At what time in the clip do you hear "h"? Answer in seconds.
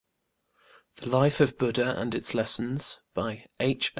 3.59-3.89